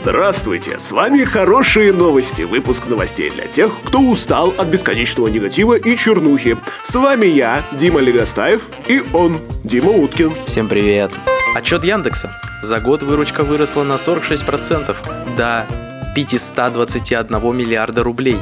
[0.00, 5.96] Здравствуйте, с вами хорошие новости, выпуск новостей для тех, кто устал от бесконечного негатива и
[5.96, 6.56] чернухи.
[6.84, 10.32] С вами я, Дима Легостаев, и он, Дима Уткин.
[10.46, 11.10] Всем привет.
[11.56, 12.30] Отчет Яндекса.
[12.62, 14.94] За год выручка выросла на 46%
[15.36, 15.66] до
[16.14, 18.38] 521 миллиарда рублей.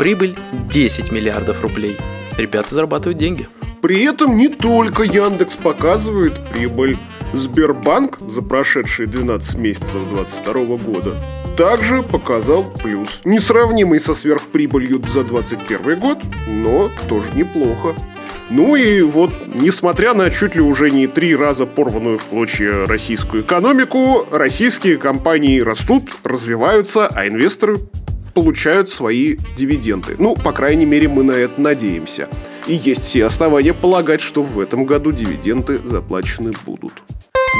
[0.00, 0.36] Прибыль
[0.68, 1.96] 10 миллиардов рублей.
[2.36, 3.46] Ребята зарабатывают деньги.
[3.80, 6.98] При этом не только Яндекс показывает прибыль.
[7.36, 11.14] Сбербанк за прошедшие 12 месяцев 2022 года
[11.56, 13.20] также показал плюс.
[13.24, 17.94] Несравнимый со сверхприбылью за 2021 год, но тоже неплохо.
[18.50, 23.42] Ну и вот, несмотря на чуть ли уже не три раза порванную в клочья российскую
[23.42, 27.78] экономику, российские компании растут, развиваются, а инвесторы
[28.34, 30.16] получают свои дивиденды.
[30.18, 32.28] Ну, по крайней мере, мы на это надеемся.
[32.66, 37.02] И есть все основания полагать, что в этом году дивиденды заплачены будут.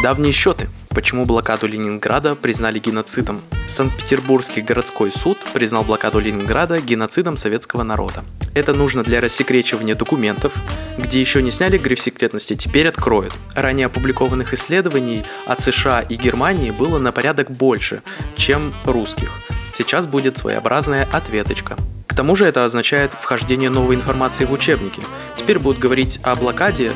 [0.02, 0.68] Давние счеты.
[0.90, 3.40] Почему блокаду Ленинграда признали геноцидом?
[3.66, 8.22] Санкт-Петербургский городской суд признал блокаду Ленинграда геноцидом советского народа.
[8.54, 10.54] Это нужно для рассекречивания документов,
[10.98, 13.32] где еще не сняли гриф секретности, теперь откроют.
[13.54, 18.02] Ранее опубликованных исследований от США и Германии было на порядок больше,
[18.36, 19.30] чем русских.
[19.76, 21.76] Сейчас будет своеобразная ответочка.
[22.06, 25.02] К тому же это означает вхождение новой информации в учебники.
[25.36, 26.92] Теперь будут говорить о блокаде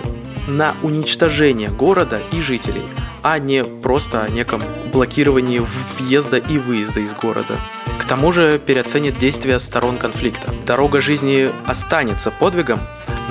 [0.56, 2.82] на уничтожение города и жителей,
[3.22, 5.62] а не просто о неком блокировании
[5.98, 7.56] въезда и выезда из города.
[7.98, 10.52] К тому же переоценит действия сторон конфликта.
[10.66, 12.80] Дорога жизни останется подвигом,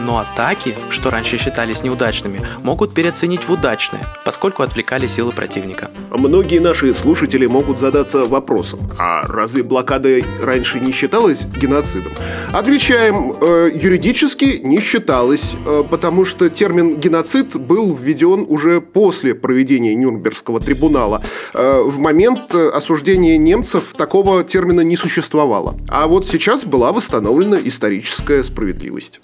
[0.05, 5.89] но атаки, что раньше считались неудачными, могут переоценить в удачные, поскольку отвлекали силы противника.
[6.11, 10.09] Многие наши слушатели могут задаться вопросом, а разве блокада
[10.41, 12.11] раньше не считалась геноцидом?
[12.51, 19.95] Отвечаем, э, юридически не считалось, э, потому что термин геноцид был введен уже после проведения
[19.95, 21.21] Нюрнбергского трибунала.
[21.53, 25.75] Э, в момент осуждения немцев такого термина не существовало.
[25.87, 29.19] А вот сейчас была восстановлена историческая справедливость.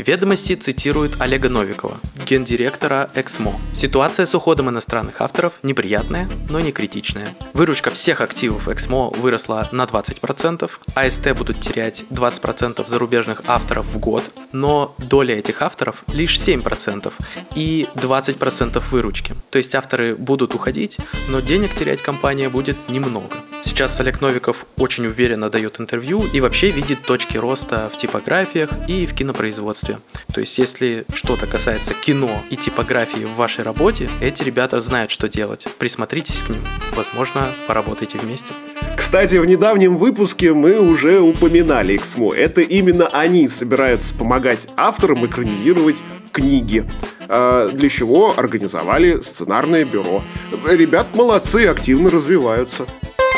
[0.00, 3.60] Ведомости цитируют Олега Новикова, гендиректора Эксмо.
[3.74, 7.36] Ситуация с уходом иностранных авторов неприятная, но не критичная.
[7.52, 14.24] Выручка всех активов Эксмо выросла на 20%, АСТ будут терять 20% зарубежных авторов в год,
[14.52, 17.12] но доля этих авторов лишь 7%
[17.54, 19.34] и 20% выручки.
[19.50, 20.96] То есть авторы будут уходить,
[21.28, 23.36] но денег терять компания будет немного.
[23.62, 29.06] Сейчас Олег Новиков очень уверенно дает интервью и вообще видит точки роста в типографиях и
[29.06, 29.98] в кинопроизводстве.
[30.32, 35.28] То есть, если что-то касается кино и типографии в вашей работе, эти ребята знают, что
[35.28, 35.66] делать.
[35.78, 36.62] Присмотритесь к ним.
[36.94, 38.54] Возможно, поработайте вместе.
[38.96, 42.34] Кстати, в недавнем выпуске мы уже упоминали Эксмо.
[42.34, 46.84] Это именно они собираются помогать авторам экранизировать книги
[47.28, 50.22] а, для чего организовали сценарное бюро.
[50.68, 52.86] Ребят молодцы, активно развиваются.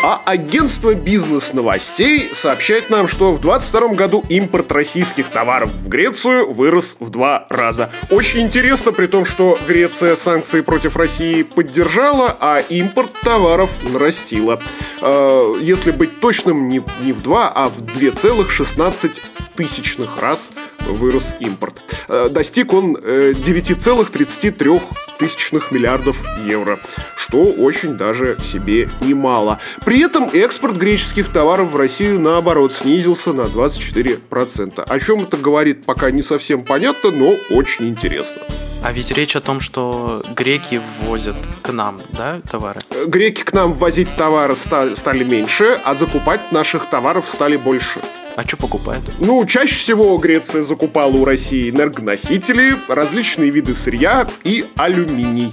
[0.03, 6.97] А агентство бизнес-новостей сообщает нам, что в 2022 году импорт российских товаров в Грецию вырос
[6.99, 7.89] в два раза.
[8.11, 14.61] Очень интересно, при том, что Греция санкции против России поддержала, а импорт товаров нарастила.
[15.01, 19.21] Э, если быть точным, не, не в два, а в 2,16
[19.55, 21.81] тысячных раз вырос импорт.
[22.09, 24.81] Э, достиг он 9,33 э,
[25.23, 26.81] тысячных миллиардов евро,
[27.15, 29.61] что очень даже себе немало.
[29.85, 34.83] При этом экспорт греческих товаров в Россию, наоборот, снизился на 24%.
[34.83, 38.43] О чем это говорит, пока не совсем понятно, но очень интересно.
[38.83, 42.81] А ведь речь о том, что греки ввозят к нам, да, товары?
[43.07, 48.01] Греки к нам ввозить товары стали меньше, а закупать наших товаров стали больше.
[48.35, 49.05] А что покупают?
[49.19, 55.53] Ну, чаще всего Греция закупала у России энергоносители, различные виды сырья и алюминий.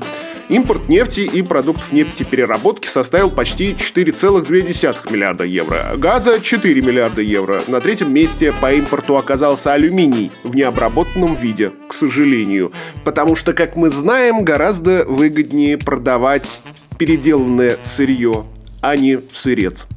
[0.49, 5.93] Импорт нефти и продуктов нефтепереработки составил почти 4,2 миллиарда евро.
[5.95, 7.61] Газа 4 миллиарда евро.
[7.67, 12.71] На третьем месте по импорту оказался алюминий в необработанном виде, к сожалению.
[13.03, 16.63] Потому что, как мы знаем, гораздо выгоднее продавать
[16.97, 18.45] переделанное сырье,
[18.81, 19.87] а не сырец.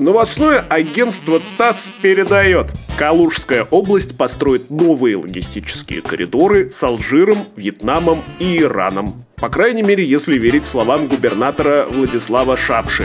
[0.00, 2.68] Новостное агентство ТАСС передает.
[2.96, 9.26] Калужская область построит новые логистические коридоры с Алжиром, Вьетнамом и Ираном.
[9.36, 13.04] По крайней мере, если верить словам губернатора Владислава Шапши.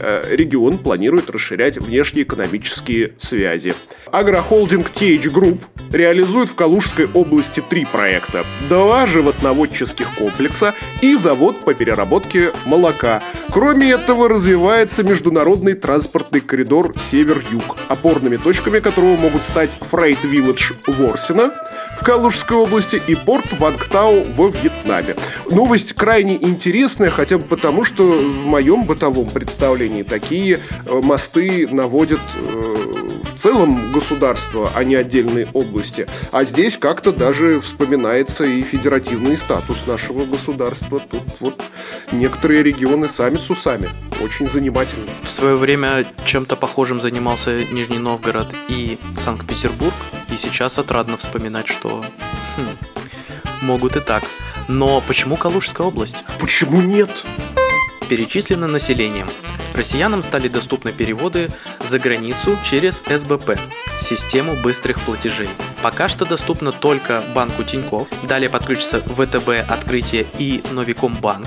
[0.00, 3.74] Э, регион планирует расширять внешнеэкономические связи.
[4.12, 8.44] Агрохолдинг TH Group реализует в Калужской области три проекта.
[8.68, 13.22] Два животноводческих комплекса и завод по переработке молока.
[13.50, 21.52] Кроме этого, развивается международный транспортный коридор Север-Юг, опорными точками которого могут стать Freight Village Ворсина,
[21.98, 25.16] в Калужской области и порт Вангтау во Вьетнаме.
[25.50, 32.20] Новость крайне интересная, хотя бы потому, что в моем бытовом представлении такие э, мосты наводят
[32.34, 32.76] э,
[33.22, 36.06] в целом государство, а не отдельные области.
[36.30, 41.00] А здесь как-то даже вспоминается и федеративный статус нашего государства.
[41.00, 41.62] Тут вот
[42.12, 43.88] некоторые регионы сами с усами.
[44.22, 45.06] Очень занимательно.
[45.22, 49.94] В свое время чем-то похожим занимался Нижний Новгород и Санкт-Петербург,
[50.30, 52.04] и сейчас отрадно вспоминать, что
[52.56, 52.76] хм,
[53.62, 54.22] могут и так.
[54.68, 56.24] Но почему Калужская область?
[56.40, 57.24] Почему нет?
[58.08, 59.28] Перечислено населением.
[59.74, 63.58] Россиянам стали доступны переводы за границу через СБП–
[64.00, 65.48] систему быстрых платежей.
[65.82, 71.46] Пока что доступно только банку Тиньков, далее подключится ВТБ Открытие и Новикомбанк.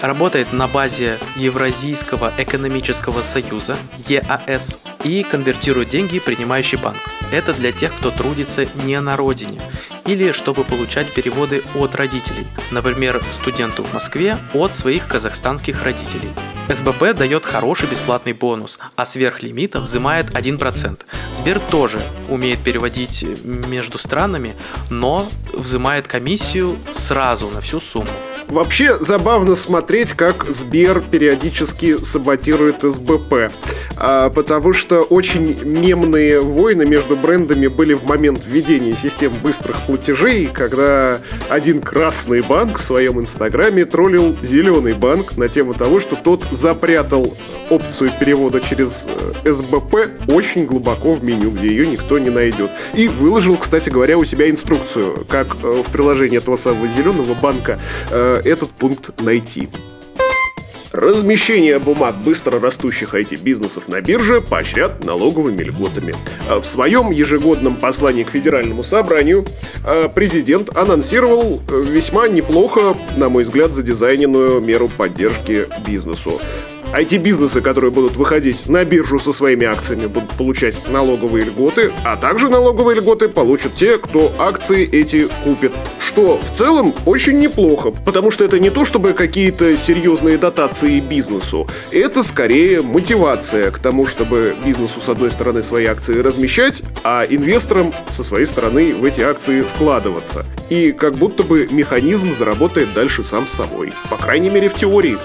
[0.00, 3.76] Работает на базе Евразийского экономического союза
[4.08, 6.98] ЕАС и конвертирует деньги принимающий банк.
[7.30, 9.60] Это для тех, кто трудится не на родине
[10.06, 16.28] или чтобы получать переводы от родителей, например, студенту в Москве от своих казахстанских родителей.
[16.68, 21.00] СБП дает хороший бесплатный бонус, а сверх лимита взимает 1%.
[21.32, 24.54] Сбер тоже умеет переводить между странами,
[24.90, 28.10] но взимает комиссию сразу на всю сумму.
[28.48, 33.52] Вообще забавно смотреть, как Сбер периодически саботирует СБП.
[33.96, 40.46] А, потому что очень мемные войны между брендами были в момент введения систем быстрых платежей,
[40.52, 41.18] когда
[41.48, 47.34] один красный банк в своем инстаграме троллил зеленый банк на тему того, что тот запрятал
[47.70, 52.70] опцию перевода через э, СБП очень глубоко в меню, где ее никто не найдет.
[52.94, 57.80] И выложил, кстати говоря, у себя инструкцию, как э, в приложении этого самого зеленого банка
[58.10, 59.68] э, этот пункт найти.
[60.92, 66.14] Размещение бумаг быстро растущих IT-бизнесов на бирже поощрят налоговыми льготами.
[66.50, 69.46] А в своем ежегодном послании к Федеральному собранию
[69.86, 76.38] а, президент анонсировал э, весьма неплохо, на мой взгляд, задизайненную меру поддержки бизнесу.
[76.92, 82.50] IT-бизнесы, которые будут выходить на биржу со своими акциями, будут получать налоговые льготы, а также
[82.50, 85.72] налоговые льготы получат те, кто акции эти купит.
[85.98, 91.66] Что в целом очень неплохо, потому что это не то, чтобы какие-то серьезные дотации бизнесу.
[91.90, 97.94] Это скорее мотивация к тому, чтобы бизнесу с одной стороны свои акции размещать, а инвесторам
[98.10, 100.44] со своей стороны в эти акции вкладываться.
[100.68, 103.92] И как будто бы механизм заработает дальше сам собой.
[104.10, 105.16] По крайней мере в теории.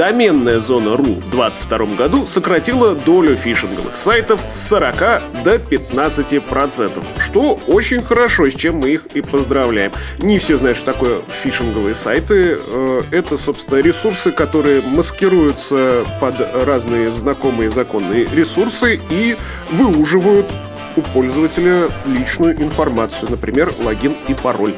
[0.00, 7.60] Доменная зона .ru в 2022 году сократила долю фишинговых сайтов с 40 до 15%, что
[7.66, 9.92] очень хорошо, с чем мы их и поздравляем.
[10.16, 12.56] Не все знают, что такое фишинговые сайты.
[12.66, 19.36] Э, это, собственно, ресурсы, которые маскируются под разные знакомые законные ресурсы и
[19.70, 20.46] выуживают
[20.96, 24.72] у пользователя личную информацию, например, логин и пароль.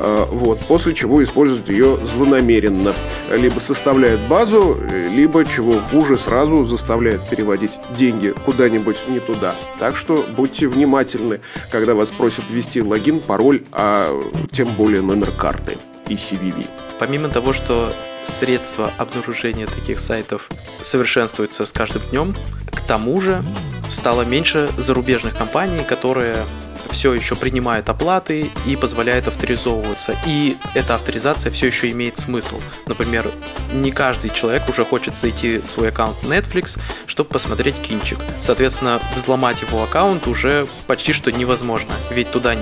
[0.00, 2.94] Э, вот, после чего используют ее злонамеренно.
[3.32, 4.80] Либо составляют базу,
[5.12, 9.54] либо, чего хуже, сразу заставляют переводить деньги куда-нибудь не туда.
[9.78, 11.40] Так что будьте внимательны,
[11.72, 14.08] когда вас просят ввести логин, пароль, а
[14.52, 15.78] тем более номер карты
[16.08, 16.64] и CVV.
[16.98, 17.92] Помимо того, что
[18.24, 20.48] средства обнаружения таких сайтов
[20.80, 22.36] совершенствуются с каждым днем,
[22.70, 23.42] к тому же
[23.88, 26.44] стало меньше зарубежных компаний, которые
[26.90, 30.16] все еще принимает оплаты и позволяет авторизовываться.
[30.26, 32.60] И эта авторизация все еще имеет смысл.
[32.86, 33.30] Например,
[33.72, 38.18] не каждый человек уже хочет зайти в свой аккаунт Netflix, чтобы посмотреть кинчик.
[38.40, 41.94] Соответственно, взломать его аккаунт уже почти что невозможно.
[42.10, 42.56] Ведь туда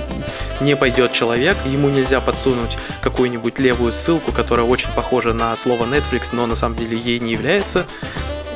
[0.60, 6.30] не пойдет человек, ему нельзя подсунуть какую-нибудь левую ссылку, которая очень похожа на слово Netflix,
[6.32, 7.86] но на самом деле ей не является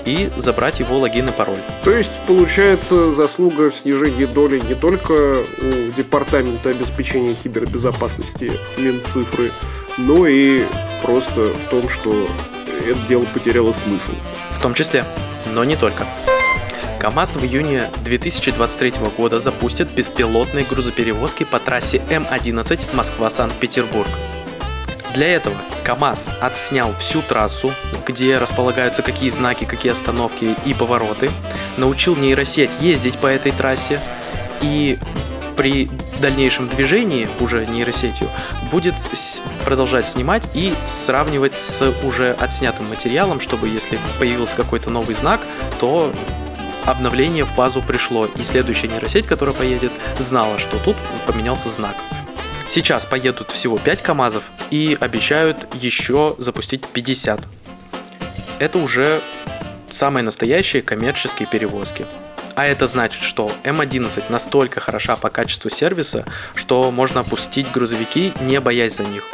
[0.04, 1.58] и забрать его логин и пароль.
[1.84, 9.50] То есть, получается, заслуга в снижении доли не только у Департамента обеспечения кибербезопасности Минцифры,
[9.98, 10.64] но и
[11.02, 12.28] просто в том, что
[12.86, 14.12] это дело потеряло смысл.
[14.50, 15.04] В том числе,
[15.46, 16.06] но не только.
[17.00, 24.08] КАМАЗ в июне 2023 года запустит беспилотные грузоперевозки по трассе М11 Москва-Санкт-Петербург.
[25.14, 27.72] Для этого КАМАЗ отснял всю трассу,
[28.06, 31.30] где располагаются какие знаки, какие остановки и повороты,
[31.76, 34.00] научил нейросеть ездить по этой трассе
[34.60, 34.98] и
[35.56, 35.90] при
[36.20, 38.28] дальнейшем движении уже нейросетью
[38.70, 38.94] будет
[39.64, 45.40] продолжать снимать и сравнивать с уже отснятым материалом, чтобы если появился какой-то новый знак,
[45.78, 46.12] то
[46.86, 51.94] обновление в базу пришло, и следующая нейросеть, которая поедет, знала, что тут поменялся знак.
[52.70, 57.40] Сейчас поедут всего 5 КАМАЗов и обещают еще запустить 50.
[58.60, 59.20] Это уже
[59.90, 62.06] самые настоящие коммерческие перевозки.
[62.54, 66.24] А это значит, что М11 настолько хороша по качеству сервиса,
[66.54, 69.24] что можно опустить грузовики, не боясь за них.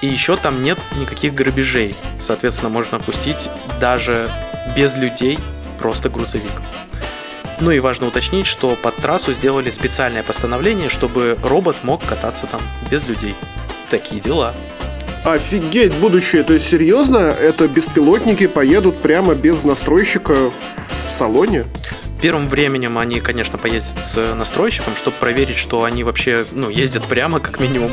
[0.00, 1.94] И еще там нет никаких грабежей.
[2.18, 4.28] Соответственно, можно опустить даже
[4.74, 5.38] без людей
[5.78, 6.50] просто грузовик.
[7.60, 12.62] Ну и важно уточнить, что под трассу сделали специальное постановление, чтобы робот мог кататься там
[12.90, 13.34] без людей.
[13.90, 14.54] Такие дела.
[15.24, 21.66] Офигеть, будущее, то есть серьезно, это беспилотники поедут прямо без настройщика в салоне?
[22.22, 27.40] Первым временем они, конечно, поездят с настройщиком, чтобы проверить, что они вообще, ну, ездят прямо,
[27.40, 27.90] как минимум,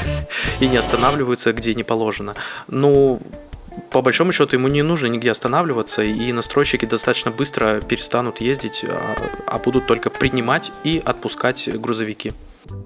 [0.60, 2.34] и не останавливаются, где не положено.
[2.66, 3.20] Ну,
[3.90, 9.16] по большому счету ему не нужно нигде останавливаться, и настройщики достаточно быстро перестанут ездить, а,
[9.46, 12.32] а будут только принимать и отпускать грузовики.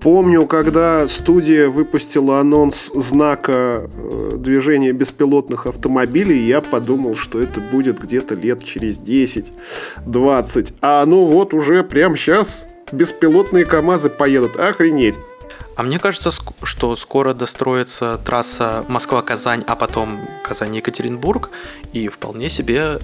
[0.00, 8.00] Помню, когда студия выпустила анонс знака э, движения беспилотных автомобилей, я подумал, что это будет
[8.00, 10.75] где-то лет через 10-20.
[10.80, 14.59] А ну вот уже прямо сейчас беспилотные КАМАЗы поедут.
[14.59, 15.18] Охренеть.
[15.80, 16.30] А мне кажется,
[16.62, 21.49] что скоро достроится трасса Москва-Казань, а потом Казань-Екатеринбург,
[21.94, 22.99] и вполне себе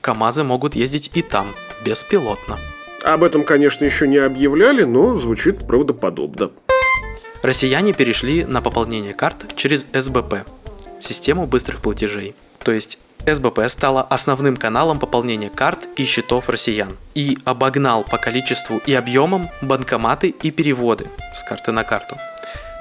[0.00, 1.54] КАМАЗы могут ездить и там,
[1.84, 2.58] беспилотно.
[3.04, 6.52] Об этом, конечно, еще не объявляли, но звучит правдоподобно.
[7.42, 10.36] Россияне перешли на пополнение карт через СБП–
[11.00, 12.34] систему быстрых платежей.
[12.64, 18.80] То есть СБП стала основным каналом пополнения карт и счетов россиян и обогнал по количеству
[18.86, 22.16] и объемам банкоматы и переводы с карты на карту.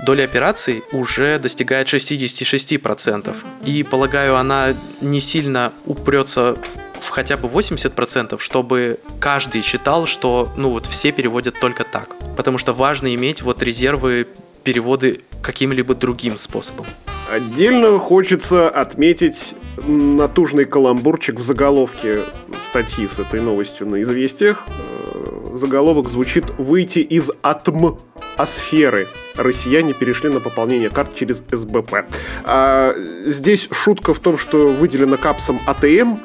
[0.04, 6.58] Доля операций уже достигает 66%, и полагаю, она не сильно упрется
[7.00, 12.16] в хотя бы 80%, чтобы каждый считал, что ну вот все переводят только так.
[12.36, 14.28] Потому что важно иметь вот резервы
[14.64, 16.86] переводы каким-либо другим способом.
[17.32, 19.56] Отдельно хочется отметить
[19.88, 22.24] натужный каламбурчик в заголовке
[22.58, 24.64] статьи с этой новостью на «Известиях».
[24.68, 27.98] Э, заголовок звучит «Выйти из атм
[28.38, 29.08] асферы.
[29.38, 32.06] Россияне перешли на пополнение карт через СБП.
[32.44, 36.18] А, здесь шутка в том, что выделено капсом АТМ.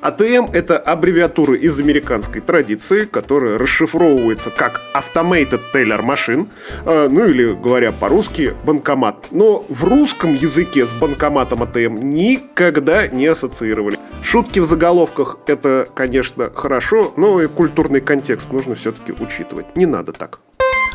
[0.00, 6.48] АТМ— это аббревиатура из американской традиции, которая расшифровывается как Automated Teller Machine,
[6.84, 9.28] а, ну или, говоря по-русски, банкомат.
[9.30, 13.98] Но в русском языке с банкоматом АТМ никогда не ассоциировали.
[14.22, 19.76] Шутки в заголовках— это, конечно, хорошо, но и культурный контекст нужно все-таки учитывать.
[19.76, 20.40] Не надо так.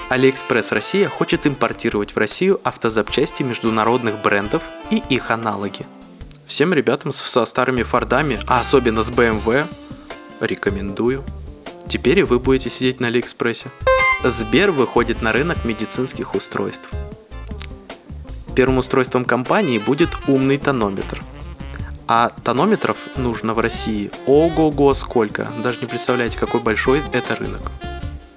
[0.10, 5.86] Алиэкспресс Россия хочет импортировать в Россию автозапчасти международных брендов и их аналоги.
[6.45, 9.65] Всем ребятам со старыми Фордами, а особенно с BMW,
[10.39, 11.24] рекомендую.
[11.88, 13.72] Теперь и вы будете сидеть на Алиэкспрессе.
[14.24, 16.91] Сбер выходит на рынок медицинских устройств.
[18.55, 21.24] Первым устройством компании будет умный тонометр.
[22.07, 25.51] А тонометров нужно в России ого-го сколько.
[25.63, 27.62] Даже не представляете, какой большой это рынок.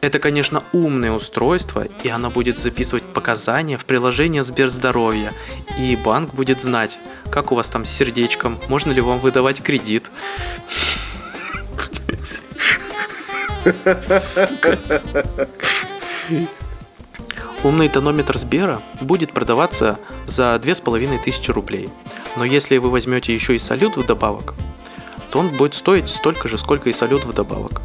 [0.06, 5.32] Это, конечно, умное устройство, и оно будет записывать показания в приложение Сберздоровья,
[5.80, 10.12] и банк будет знать, как у вас там с сердечком, можно ли вам выдавать кредит.
[17.64, 19.98] Умный тонометр Сбера будет продаваться
[20.28, 21.90] за 2500 рублей.
[22.36, 24.54] Но если вы возьмете еще и салют вдобавок,
[25.32, 27.82] то он будет стоить столько же, сколько и салют вдобавок.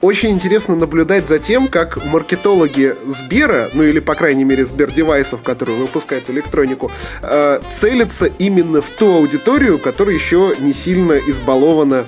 [0.00, 5.76] Очень интересно наблюдать за тем, как маркетологи Сбера, ну или, по крайней мере, Сбер-девайсов, которые
[5.76, 6.90] выпускают электронику,
[7.20, 12.06] э, целятся именно в ту аудиторию, которая еще не сильно избалована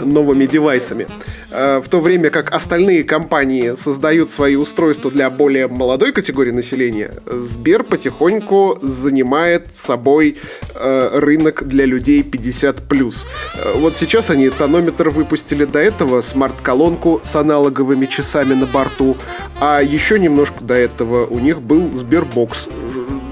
[0.00, 1.06] новыми девайсами.
[1.50, 7.12] Э, в то время как остальные компании создают свои устройства для более молодой категории населения,
[7.26, 10.36] Сбер потихоньку занимает собой
[10.74, 13.26] э, рынок для людей 50+.
[13.56, 19.16] Э, вот сейчас они тонометр выпустили до этого, смарт-колонку с аналоговыми часами на борту,
[19.60, 22.68] а еще немножко до этого у них был Сбербокс,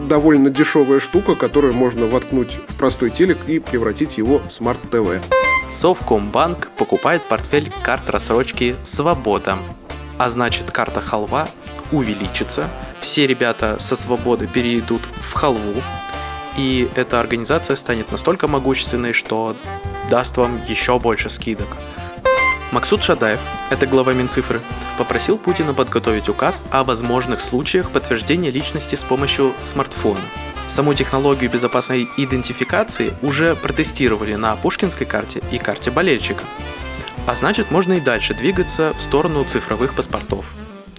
[0.08, 5.41] довольно дешевая штука, которую можно воткнуть в простой телек и превратить его в Smart TV.
[5.72, 9.56] Совкомбанк покупает портфель карт рассрочки «Свобода».
[10.18, 11.48] А значит, карта халва
[11.90, 12.68] увеличится,
[13.00, 15.82] все ребята со свободы перейдут в халву,
[16.58, 19.56] и эта организация станет настолько могущественной, что
[20.10, 21.68] даст вам еще больше скидок.
[22.70, 24.60] Максут Шадаев, это глава Минцифры,
[24.98, 30.20] попросил Путина подготовить указ о возможных случаях подтверждения личности с помощью смартфона–
[30.66, 36.44] Саму технологию безопасной идентификации уже протестировали на Пушкинской карте и карте болельщика.
[37.26, 40.44] А значит, можно и дальше двигаться в сторону цифровых паспортов.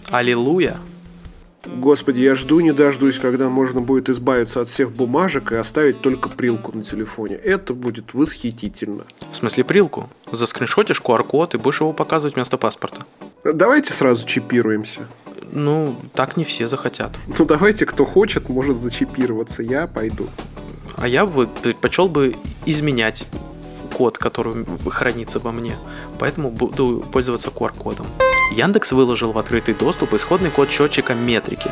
[0.10, 0.78] Аллилуйя!
[1.66, 6.28] Господи, я жду не дождусь, когда можно будет избавиться от всех бумажек и оставить только
[6.28, 7.36] прилку на телефоне.
[7.36, 9.06] Это будет восхитительно.
[9.32, 10.10] В смысле прилку?
[10.32, 13.04] Заскриншотишь QR-код и будешь его показывать вместо паспорта.
[13.46, 15.08] Давайте сразу чипируемся.
[15.56, 17.12] Ну, так не все захотят.
[17.40, 19.62] Ну, давайте, кто хочет, может зачипироваться.
[19.62, 20.28] Я пойду.
[20.98, 23.26] А я бы предпочел бы изменять
[23.94, 25.78] код, который хранится во мне.
[26.20, 28.08] Поэтому буду пользоваться QR-кодом.
[28.56, 31.72] Яндекс выложил в открытый доступ исходный код счетчика метрики.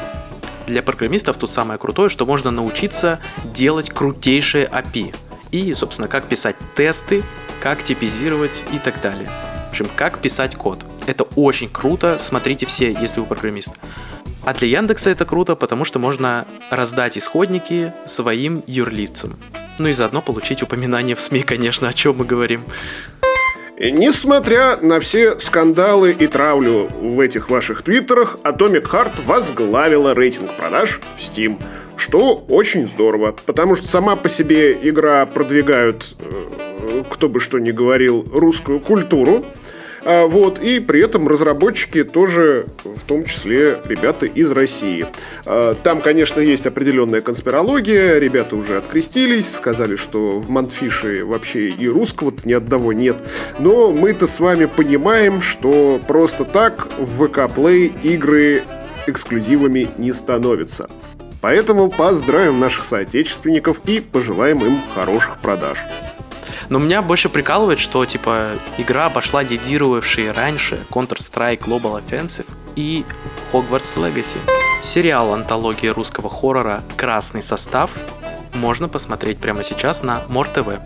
[0.67, 5.15] Для программистов тут самое крутое, что можно научиться делать крутейшие API.
[5.51, 7.23] И, собственно, как писать тесты,
[7.61, 9.29] как типизировать и так далее.
[9.67, 10.85] В общем, как писать код.
[11.07, 13.71] Это очень круто, смотрите все, если вы программист.
[14.43, 19.37] А для Яндекса это круто, потому что можно раздать исходники своим юрлицам.
[19.77, 22.63] Ну и заодно получить упоминание в СМИ, конечно, о чем мы говорим.
[23.83, 31.01] Несмотря на все скандалы и травлю в этих ваших твиттерах, Atomic Heart возглавила рейтинг продаж
[31.17, 31.59] в Steam.
[31.97, 37.71] Что очень здорово, потому что сама по себе игра продвигают, э, кто бы что ни
[37.71, 39.45] говорил, русскую культуру.
[40.03, 45.05] А, вот, и при этом разработчики тоже, в том числе, ребята из России.
[45.45, 51.87] А, там, конечно, есть определенная конспирология, ребята уже открестились, сказали, что в Мантфише вообще и
[51.87, 53.17] русского-то ни одного нет.
[53.59, 58.63] Но мы-то с вами понимаем, что просто так в VK Play игры
[59.07, 60.89] эксклюзивами не становятся.
[61.41, 65.79] Поэтому поздравим наших соотечественников и пожелаем им хороших продаж.
[66.71, 72.47] Но меня больше прикалывает, что типа игра обошла лидировавшие раньше Counter-Strike Global Offensive
[72.77, 73.03] и
[73.51, 74.37] Hogwarts Legacy.
[74.81, 77.91] Сериал антологии русского хоррора «Красный состав»
[78.53, 80.79] можно посмотреть прямо сейчас на Мор ТВ.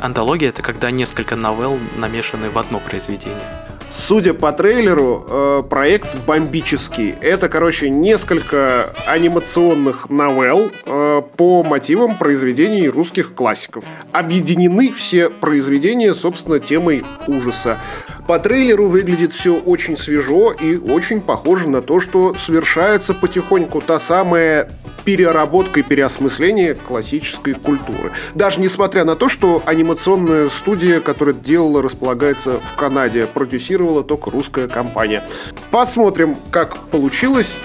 [0.00, 3.67] Антология— это когда несколько новелл намешаны в одно произведение.
[3.90, 7.14] Судя по трейлеру, э, проект бомбический.
[7.22, 13.84] Это, короче, несколько анимационных новелл э, по мотивам произведений русских классиков.
[14.12, 17.78] Объединены все произведения, собственно, темой ужаса.
[18.26, 23.98] По трейлеру выглядит все очень свежо и очень похоже на то, что совершается потихоньку та
[23.98, 24.68] самая
[25.08, 28.12] переработка и переосмысление классической культуры.
[28.34, 34.68] Даже несмотря на то, что анимационная студия, которая делала, располагается в Канаде, продюсировала только русская
[34.68, 35.26] компания.
[35.70, 37.56] Посмотрим, как получилось,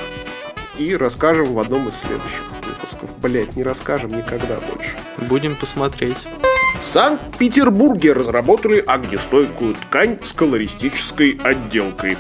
[0.80, 3.10] и расскажем в одном из следующих выпусков.
[3.22, 4.96] Блять, не расскажем никогда больше.
[5.28, 6.26] Будем посмотреть.
[6.82, 12.18] В Санкт-Петербурге разработали огнестойкую ткань с колористической отделкой.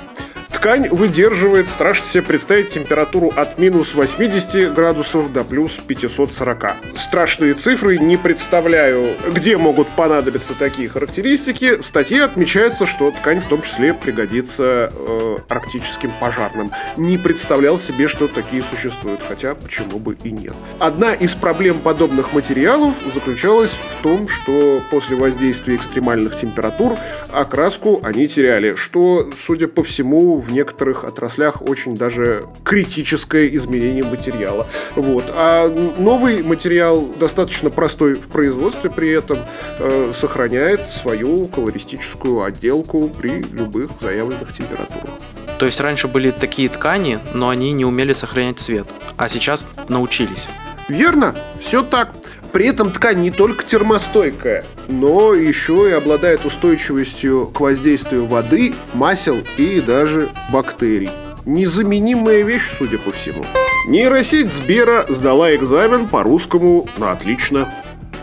[0.64, 6.76] Ткань выдерживает, страшно себе представить, температуру от минус 80 градусов до плюс 540.
[6.96, 11.76] Страшные цифры, не представляю, где могут понадобиться такие характеристики.
[11.76, 16.72] В статье отмечается, что ткань в том числе пригодится э, арктическим пожарным.
[16.96, 20.54] Не представлял себе, что такие существуют, хотя почему бы и нет.
[20.80, 26.98] Одна из проблем подобных материалов заключалась в том, что после воздействия экстремальных температур
[27.28, 34.68] окраску они теряли, что, судя по всему, в некоторых отраслях очень даже критическое изменение материала.
[34.96, 35.26] Вот.
[35.30, 39.40] А новый материал достаточно простой в производстве, при этом
[39.80, 45.12] э, сохраняет свою колористическую отделку при любых заявленных температурах.
[45.60, 48.88] То есть раньше были такие ткани, но они не умели сохранять цвет,
[49.18, 50.48] а сейчас научились.
[50.90, 52.10] Верно, все так.
[52.54, 59.38] При этом ткань не только термостойкая, но еще и обладает устойчивостью к воздействию воды, масел
[59.58, 61.10] и даже бактерий.
[61.46, 63.44] Незаменимая вещь, судя по всему.
[63.88, 67.74] Нейросеть Сбера сдала экзамен по русскому на отлично.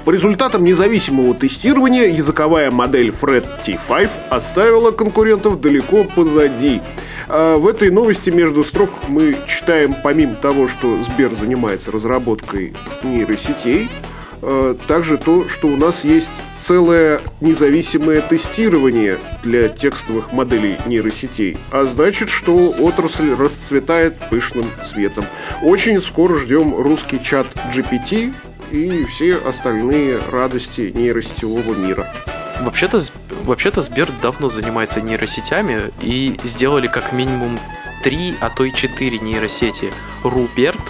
[0.05, 6.81] По результатам независимого тестирования языковая модель Fred T5 оставила конкурентов далеко позади.
[7.29, 13.91] А в этой новости между строк мы читаем, помимо того, что Сбер занимается разработкой нейросетей,
[14.87, 21.59] также то, что у нас есть целое независимое тестирование для текстовых моделей нейросетей.
[21.71, 25.25] А значит, что отрасль расцветает пышным цветом.
[25.63, 28.33] Очень скоро ждем русский чат GPT
[28.71, 32.07] и все остальные радости нейросетевого мира.
[32.61, 33.01] Вообще-то,
[33.45, 37.59] вообще-то Сбер давно занимается нейросетями и сделали как минимум
[38.03, 39.93] три, а то и четыре нейросети.
[40.23, 40.81] Руберт,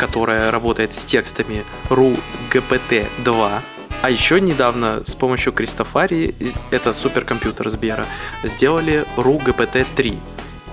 [0.00, 2.18] которая работает с текстами RU
[2.50, 3.60] GPT-2.
[4.02, 6.34] А еще недавно с помощью Кристофари,
[6.70, 8.06] это суперкомпьютер Сбера,
[8.42, 10.18] сделали RU GPT-3.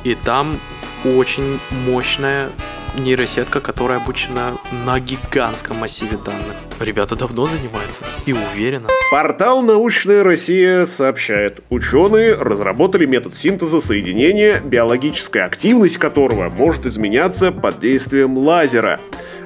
[0.05, 0.57] И там
[1.03, 2.49] очень мощная
[2.95, 6.55] нейросетка, которая обучена на гигантском массиве данных.
[6.79, 8.87] Ребята давно занимаются и уверенно.
[9.09, 17.79] Портал «Научная Россия» сообщает, ученые разработали метод синтеза соединения, биологическая активность которого может изменяться под
[17.79, 18.99] действием лазера.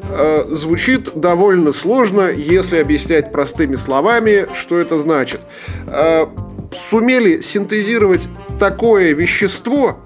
[0.03, 5.41] Э, звучит довольно сложно, если объяснять простыми словами, что это значит.
[5.87, 6.25] Э,
[6.73, 8.27] сумели синтезировать
[8.59, 9.99] такое вещество,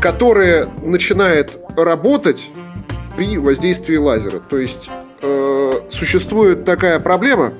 [0.00, 2.50] которое начинает работать
[3.16, 4.40] при воздействии лазера.
[4.40, 4.90] То есть
[5.22, 7.54] э, существует такая проблема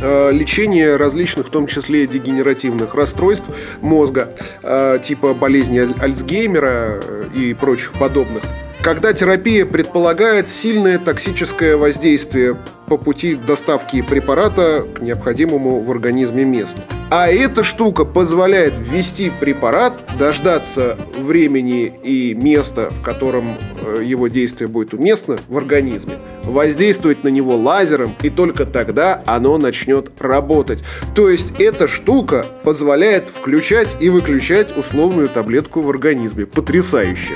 [0.00, 3.46] э, лечения различных, в том числе дегенеративных расстройств
[3.80, 7.02] мозга, э, типа болезни Альцгеймера
[7.34, 8.42] и прочих подобных
[8.84, 16.82] когда терапия предполагает сильное токсическое воздействие по пути доставки препарата к необходимому в организме месту.
[17.10, 24.68] А эта штука позволяет ввести препарат, дождаться времени и места, в котором э, его действие
[24.68, 30.84] будет уместно в организме, воздействовать на него лазером, и только тогда оно начнет работать.
[31.14, 36.44] То есть эта штука позволяет включать и выключать условную таблетку в организме.
[36.44, 37.32] Потрясающе!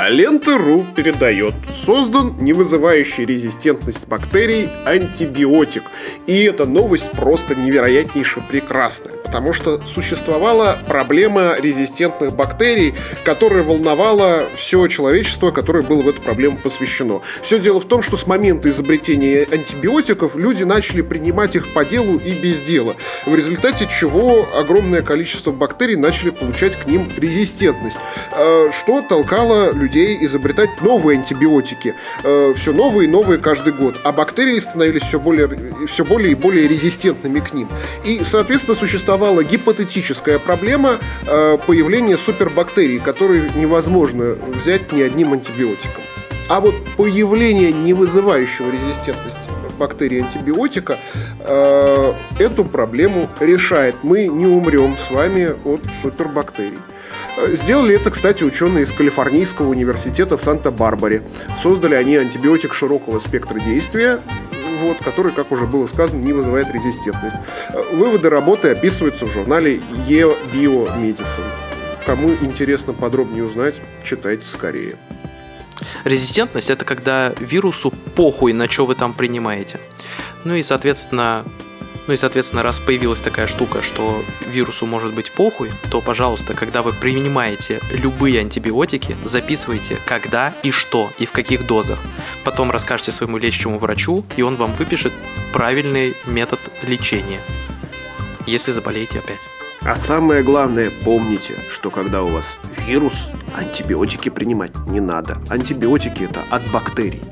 [0.00, 1.54] А лента.ру передает.
[1.84, 5.82] Создан не вызывающий резистентность бактерий антибиотик.
[6.28, 9.14] И эта новость просто невероятнейше прекрасная.
[9.14, 16.58] Потому что существовала проблема резистентных бактерий, которая волновала все человечество, которое было в эту проблему
[16.62, 17.20] посвящено.
[17.42, 22.18] Все дело в том, что с момента изобретения антибиотиков люди начали принимать их по делу
[22.18, 22.94] и без дела.
[23.26, 27.98] В результате чего огромное количество бактерий начали получать к ним резистентность.
[28.30, 31.94] Э, что толкало людей людей изобретать новые антибиотики.
[32.22, 33.98] Э, все новые и новые каждый год.
[34.04, 35.48] А бактерии становились все более,
[35.86, 37.68] все более и более резистентными к ним.
[38.04, 46.02] И, соответственно, существовала гипотетическая проблема э, появления супербактерий, которые невозможно взять ни одним антибиотиком.
[46.48, 49.40] А вот появление не вызывающего резистентности
[49.78, 50.98] бактерий антибиотика
[51.40, 53.96] э, эту проблему решает.
[54.02, 56.78] Мы не умрем с вами от супербактерий.
[57.46, 61.22] Сделали это, кстати, ученые из Калифорнийского университета в Санта-Барбаре.
[61.62, 64.20] Создали они антибиотик широкого спектра действия,
[64.80, 67.36] вот, который, как уже было сказано, не вызывает резистентность.
[67.92, 71.44] Выводы работы описываются в журнале eBiomedicine.
[72.06, 74.96] Кому интересно подробнее узнать, читайте скорее.
[76.04, 79.78] Резистентность это когда вирусу похуй, на что вы там принимаете.
[80.44, 81.44] Ну и, соответственно,
[82.08, 86.82] ну и, соответственно, раз появилась такая штука, что вирусу может быть похуй, то, пожалуйста, когда
[86.82, 91.98] вы принимаете любые антибиотики, записывайте, когда и что, и в каких дозах.
[92.44, 95.12] Потом расскажете своему лечащему врачу, и он вам выпишет
[95.52, 97.40] правильный метод лечения,
[98.46, 99.40] если заболеете опять.
[99.82, 105.36] А самое главное, помните, что когда у вас вирус, антибиотики принимать не надо.
[105.50, 107.22] Антибиотики это от бактерий.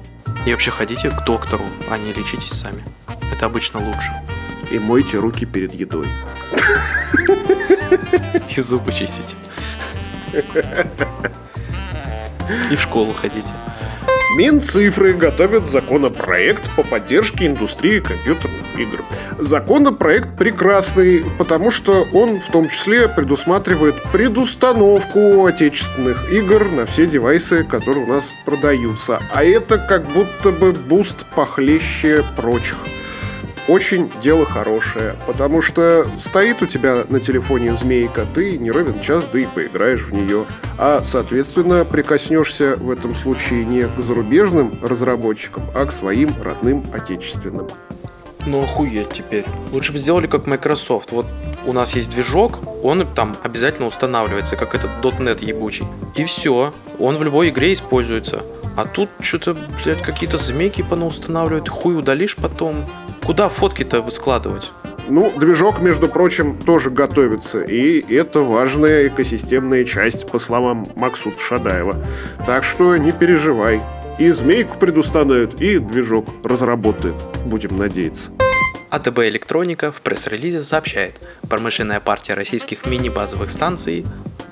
[0.44, 2.84] И вообще ходите к доктору, а не лечитесь сами.
[3.32, 4.12] Это обычно лучше
[4.70, 6.06] и мойте руки перед едой.
[8.56, 9.36] И зубы чистите.
[12.70, 13.52] И в школу ходите.
[14.36, 19.02] Минцифры готовят законопроект по поддержке индустрии компьютерных игр.
[19.38, 27.64] Законопроект прекрасный, потому что он в том числе предусматривает предустановку отечественных игр на все девайсы,
[27.64, 29.22] которые у нас продаются.
[29.32, 32.76] А это как будто бы буст похлеще прочих
[33.68, 39.24] очень дело хорошее, потому что стоит у тебя на телефоне змейка, ты не ровен час,
[39.32, 40.46] да и поиграешь в нее.
[40.78, 47.68] А, соответственно, прикоснешься в этом случае не к зарубежным разработчикам, а к своим родным отечественным.
[48.46, 49.44] Ну охуеть теперь.
[49.72, 51.10] Лучше бы сделали как Microsoft.
[51.10, 51.26] Вот
[51.66, 55.84] у нас есть движок, он там обязательно устанавливается, как этот .NET ебучий.
[56.14, 58.44] И все, он в любой игре используется.
[58.76, 62.84] А тут что-то, блядь, какие-то змейки понаустанавливают, хуй удалишь потом.
[63.24, 64.72] Куда фотки-то складывать?
[65.08, 72.04] Ну, движок, между прочим, тоже готовится, и это важная экосистемная часть, по словам Максута Шадаева.
[72.44, 73.80] Так что не переживай.
[74.18, 77.14] И змейку предустановят, и движок разработает.
[77.44, 78.30] Будем надеяться.
[78.90, 84.04] АТБ «Электроника» в пресс-релизе сообщает, промышленная партия российских мини-базовых станций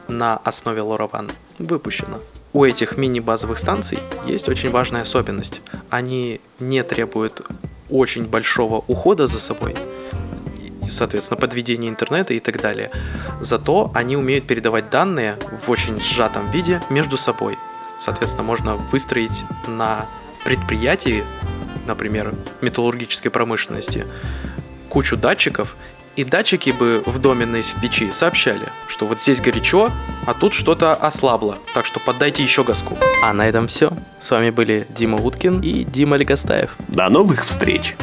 [0.09, 2.19] на основе LoRaWAN выпущена.
[2.55, 5.61] У этих мини-базовых станций есть очень важная особенность.
[5.91, 7.43] Они не требуют
[7.91, 9.75] очень большого ухода за собой,
[10.89, 12.93] соответственно, подведения интернета и так далее.
[13.41, 17.59] Зато они умеют передавать данные в очень сжатом виде между собой.
[17.99, 20.07] Соответственно, можно выстроить на
[20.45, 21.25] предприятии,
[21.89, 24.07] например, металлургической промышленности,
[24.89, 25.75] кучу датчиков
[26.17, 29.91] И датчики бы в доме на печи сообщали, что вот здесь горячо,
[30.27, 32.97] а тут что-то ослабло, так что поддайте еще газку.
[33.23, 33.93] А на этом все.
[34.19, 36.77] С вами были Дима Уткин и Дима Легостаев.
[36.89, 37.97] До новых встреч!